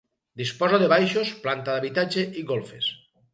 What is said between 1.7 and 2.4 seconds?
d'habitatge